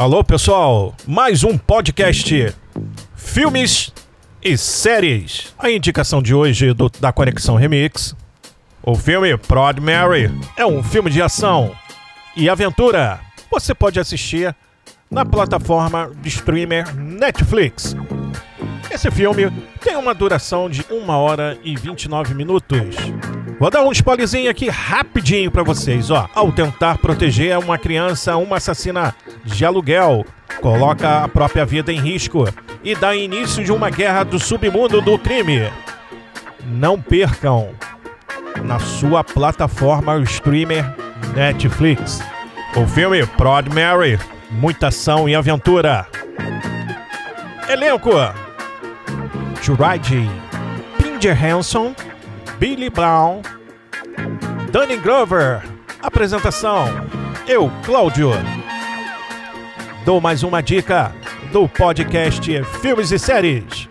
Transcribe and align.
Alô, 0.00 0.24
pessoal, 0.24 0.94
mais 1.06 1.44
um 1.44 1.58
podcast 1.58 2.54
Filmes 3.14 3.92
e 4.42 4.56
Séries. 4.56 5.52
A 5.58 5.70
indicação 5.70 6.22
de 6.22 6.34
hoje 6.34 6.72
do, 6.72 6.88
da 6.88 7.12
Conexão 7.12 7.54
Remix. 7.54 8.16
O 8.82 8.94
filme 8.94 9.36
Prod 9.36 9.78
Mary 9.78 10.30
é 10.56 10.64
um 10.64 10.82
filme 10.82 11.10
de 11.10 11.20
ação 11.20 11.76
e 12.34 12.48
aventura. 12.48 13.20
Você 13.50 13.74
pode 13.74 14.00
assistir 14.00 14.56
na 15.10 15.26
plataforma 15.26 16.10
de 16.22 16.30
streamer 16.30 16.96
Netflix. 16.96 17.94
Esse 18.90 19.10
filme 19.10 19.52
tem 19.82 19.96
uma 19.96 20.14
duração 20.14 20.70
de 20.70 20.82
1 20.90 21.10
hora 21.10 21.58
e 21.62 21.76
29 21.76 22.32
minutos. 22.32 22.96
Vou 23.60 23.68
dar 23.68 23.82
um 23.82 23.92
spoilerzinho 23.92 24.50
aqui 24.50 24.70
rapidinho 24.70 25.50
para 25.50 25.62
vocês, 25.62 26.10
ó. 26.10 26.26
Ao 26.34 26.50
tentar 26.50 26.96
proteger 26.96 27.58
uma 27.58 27.76
criança, 27.76 28.34
uma 28.38 28.56
assassina 28.56 29.14
de 29.44 29.66
aluguel 29.66 30.24
coloca 30.62 31.24
a 31.24 31.28
própria 31.28 31.66
vida 31.66 31.92
em 31.92 32.00
risco 32.00 32.48
e 32.82 32.94
dá 32.94 33.14
início 33.14 33.62
de 33.62 33.70
uma 33.70 33.90
guerra 33.90 34.24
do 34.24 34.38
submundo 34.38 35.02
do 35.02 35.18
crime. 35.18 35.70
Não 36.68 36.98
percam 36.98 37.72
na 38.64 38.78
sua 38.78 39.22
plataforma 39.22 40.18
streamer 40.22 40.96
Netflix. 41.34 42.22
O 42.74 42.86
filme 42.86 43.26
Prod 43.26 43.66
Mary, 43.74 44.18
muita 44.50 44.88
ação 44.88 45.28
e 45.28 45.34
aventura. 45.34 46.06
Elenco: 47.68 48.12
Juride, 49.60 50.30
Pinger 50.96 51.44
Hanson, 51.44 51.94
Billy 52.60 52.90
Brown, 52.90 53.40
Danny 54.70 54.98
Glover. 54.98 55.62
Apresentação: 56.02 56.84
eu, 57.48 57.72
Cláudio. 57.86 58.32
Dou 60.04 60.20
mais 60.20 60.42
uma 60.42 60.62
dica 60.62 61.10
do 61.50 61.66
podcast 61.66 62.62
Filmes 62.82 63.12
e 63.12 63.18
Séries. 63.18 63.88